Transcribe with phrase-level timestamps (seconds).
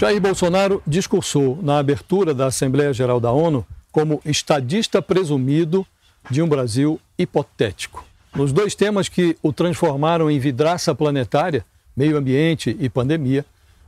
[0.00, 5.86] Jair Bolsonaro discursou na abertura da Assembleia Geral da ONU como estadista presumido
[6.30, 8.02] de um Brasil hipotético.
[8.34, 13.44] Nos dois temas que o transformaram em vidraça planetária, meio ambiente e pandemia,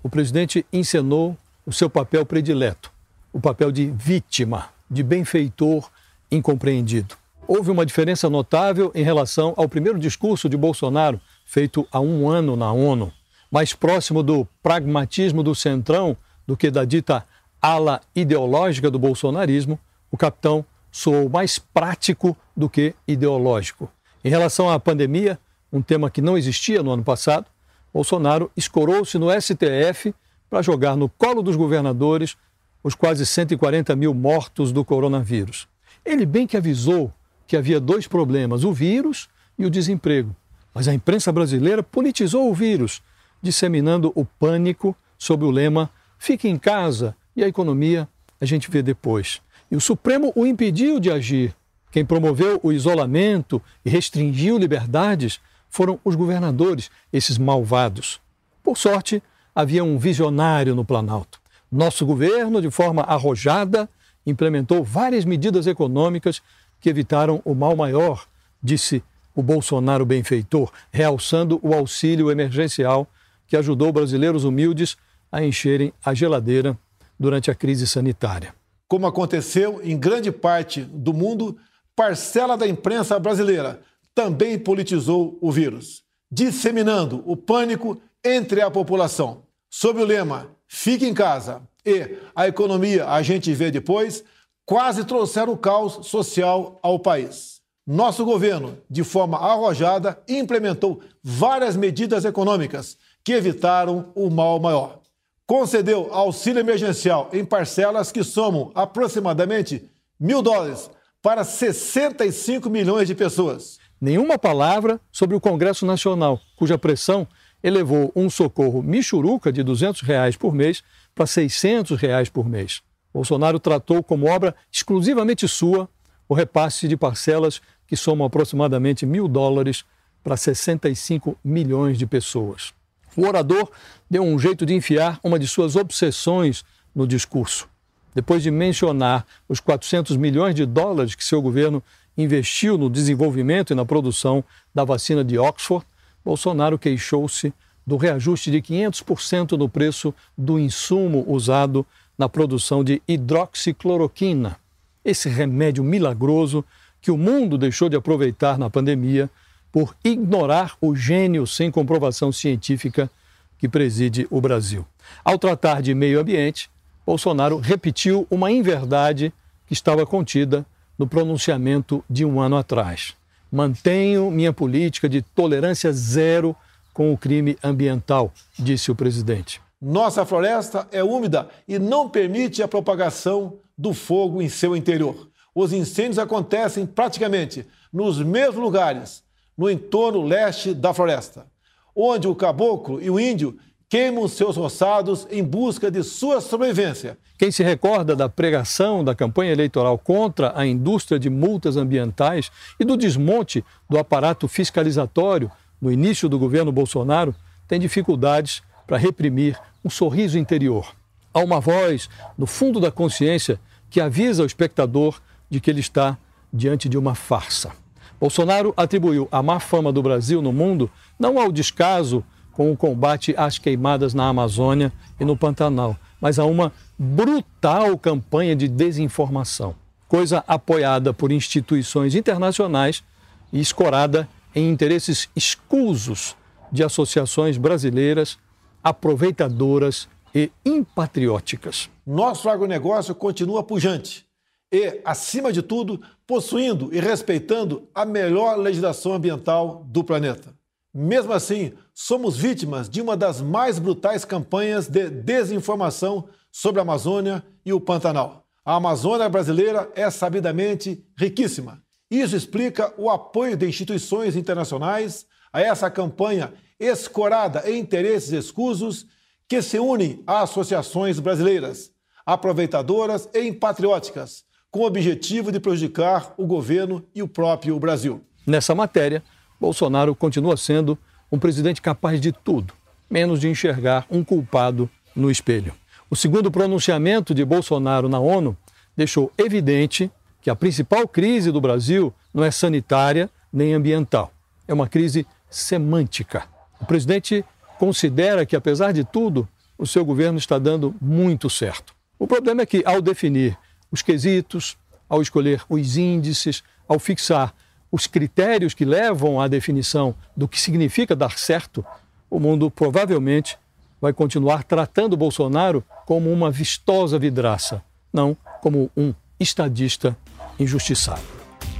[0.00, 1.36] o presidente encenou
[1.66, 2.92] o seu papel predileto,
[3.32, 5.90] o papel de vítima, de benfeitor
[6.30, 7.16] incompreendido.
[7.48, 12.54] Houve uma diferença notável em relação ao primeiro discurso de Bolsonaro, feito há um ano
[12.54, 13.12] na ONU,
[13.50, 17.24] mais próximo do pragmatismo do centrão do que da dita
[17.60, 19.78] ala ideológica do bolsonarismo,
[20.10, 23.90] o capitão soou mais prático do que ideológico.
[24.24, 25.38] Em relação à pandemia,
[25.72, 27.46] um tema que não existia no ano passado,
[27.92, 30.14] Bolsonaro escorou-se no STF
[30.50, 32.36] para jogar no colo dos governadores
[32.82, 35.66] os quase 140 mil mortos do coronavírus.
[36.04, 37.12] Ele bem que avisou
[37.46, 40.34] que havia dois problemas, o vírus e o desemprego.
[40.74, 43.02] Mas a imprensa brasileira politizou o vírus,
[43.42, 48.08] disseminando o pânico sob o lema fique em casa e a economia
[48.40, 49.40] a gente vê depois.
[49.70, 51.54] E o Supremo o impediu de agir.
[51.90, 58.20] Quem promoveu o isolamento e restringiu liberdades foram os governadores, esses malvados.
[58.62, 59.22] Por sorte,
[59.54, 61.40] havia um visionário no Planalto.
[61.70, 63.88] Nosso governo, de forma arrojada,
[64.26, 66.42] implementou várias medidas econômicas
[66.80, 68.26] que evitaram o mal maior,
[68.62, 69.02] disse
[69.34, 73.06] o Bolsonaro benfeitor, realçando o auxílio emergencial
[73.46, 74.96] que ajudou brasileiros humildes
[75.30, 76.78] a encherem a geladeira
[77.18, 78.54] durante a crise sanitária.
[78.88, 81.56] Como aconteceu em grande parte do mundo,
[81.94, 83.80] parcela da imprensa brasileira
[84.14, 89.42] também politizou o vírus, disseminando o pânico entre a população.
[89.70, 94.24] Sob o lema Fique em casa e a economia a gente vê depois,
[94.64, 97.60] quase trouxeram o caos social ao país.
[97.86, 105.00] Nosso governo, de forma arrojada, implementou várias medidas econômicas que evitaram o mal maior.
[105.48, 110.88] Concedeu auxílio emergencial em parcelas que somam aproximadamente mil dólares
[111.20, 113.80] para 65 milhões de pessoas.
[114.00, 117.26] Nenhuma palavra sobre o Congresso Nacional, cuja pressão
[117.64, 122.80] elevou um socorro michuruca de 200 reais por mês para 600 reais por mês.
[123.12, 125.88] Bolsonaro tratou como obra exclusivamente sua
[126.28, 129.84] o repasse de parcelas que somam aproximadamente mil dólares
[130.22, 132.72] para 65 milhões de pessoas.
[133.16, 133.70] O orador
[134.10, 136.64] deu um jeito de enfiar uma de suas obsessões
[136.94, 137.68] no discurso.
[138.14, 141.82] Depois de mencionar os 400 milhões de dólares que seu governo
[142.16, 144.44] investiu no desenvolvimento e na produção
[144.74, 145.86] da vacina de Oxford,
[146.24, 147.52] Bolsonaro queixou-se
[147.86, 151.86] do reajuste de 500% no preço do insumo usado
[152.18, 154.56] na produção de hidroxicloroquina,
[155.04, 156.64] esse remédio milagroso
[157.00, 159.30] que o mundo deixou de aproveitar na pandemia
[159.76, 163.10] por ignorar o gênio sem comprovação científica
[163.58, 164.86] que preside o Brasil.
[165.22, 166.70] Ao tratar de meio ambiente,
[167.04, 169.34] Bolsonaro repetiu uma inverdade
[169.66, 170.64] que estava contida
[170.98, 173.12] no pronunciamento de um ano atrás.
[173.52, 176.56] Mantenho minha política de tolerância zero
[176.94, 179.60] com o crime ambiental, disse o presidente.
[179.78, 185.28] Nossa floresta é úmida e não permite a propagação do fogo em seu interior.
[185.54, 189.25] Os incêndios acontecem praticamente nos mesmos lugares,
[189.56, 191.46] no entorno leste da floresta,
[191.94, 193.56] onde o caboclo e o índio
[193.88, 197.16] queimam seus roçados em busca de sua sobrevivência.
[197.38, 202.50] Quem se recorda da pregação da campanha eleitoral contra a indústria de multas ambientais
[202.80, 205.50] e do desmonte do aparato fiscalizatório
[205.80, 207.34] no início do governo Bolsonaro,
[207.68, 210.94] tem dificuldades para reprimir um sorriso interior.
[211.32, 216.18] Há uma voz no fundo da consciência que avisa o espectador de que ele está
[216.52, 217.72] diante de uma farsa.
[218.20, 223.34] Bolsonaro atribuiu a má fama do Brasil no mundo não ao descaso com o combate
[223.36, 224.90] às queimadas na Amazônia
[225.20, 229.74] e no Pantanal, mas a uma brutal campanha de desinformação,
[230.08, 233.04] coisa apoiada por instituições internacionais
[233.52, 236.34] e escorada em interesses escusos
[236.72, 238.38] de associações brasileiras
[238.82, 241.90] aproveitadoras e impatrióticas.
[242.06, 244.25] Nosso agronegócio continua pujante
[244.72, 250.54] e, acima de tudo, possuindo e respeitando a melhor legislação ambiental do planeta.
[250.92, 257.44] Mesmo assim, somos vítimas de uma das mais brutais campanhas de desinformação sobre a Amazônia
[257.64, 258.46] e o Pantanal.
[258.64, 261.82] A Amazônia brasileira é sabidamente riquíssima.
[262.10, 269.06] Isso explica o apoio de instituições internacionais a essa campanha escorada em interesses escusos
[269.48, 271.92] que se unem a associações brasileiras,
[272.24, 274.44] aproveitadoras e patrióticas,
[274.76, 278.20] com o objetivo de prejudicar o governo e o próprio Brasil.
[278.46, 279.22] Nessa matéria,
[279.58, 280.98] Bolsonaro continua sendo
[281.32, 282.74] um presidente capaz de tudo,
[283.08, 285.72] menos de enxergar um culpado no espelho.
[286.10, 288.54] O segundo pronunciamento de Bolsonaro na ONU
[288.94, 290.10] deixou evidente
[290.42, 294.30] que a principal crise do Brasil não é sanitária nem ambiental,
[294.68, 296.44] é uma crise semântica.
[296.78, 297.42] O presidente
[297.78, 299.48] considera que, apesar de tudo,
[299.78, 301.94] o seu governo está dando muito certo.
[302.18, 303.56] O problema é que, ao definir
[303.90, 304.76] os quesitos,
[305.08, 307.54] ao escolher os índices, ao fixar
[307.90, 311.84] os critérios que levam à definição do que significa dar certo,
[312.28, 313.56] o mundo provavelmente
[314.00, 320.16] vai continuar tratando Bolsonaro como uma vistosa vidraça, não como um estadista
[320.58, 321.22] injustiçado.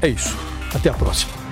[0.01, 0.37] É isso.
[0.75, 1.46] Até a próxima.